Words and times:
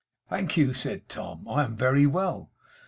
'Thank 0.31 0.57
you,' 0.57 0.73
said 0.73 1.07
Tom. 1.07 1.47
'I 1.47 1.63
am 1.63 1.75
very 1.75 2.07
well. 2.07 2.49